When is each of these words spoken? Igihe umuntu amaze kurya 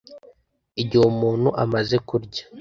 Igihe 0.81 1.03
umuntu 1.13 1.49
amaze 1.63 1.95
kurya 2.07 2.43